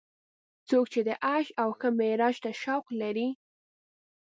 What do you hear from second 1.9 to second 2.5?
معراج